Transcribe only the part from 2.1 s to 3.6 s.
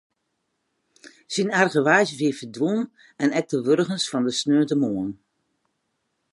wie ferdwûn en ek de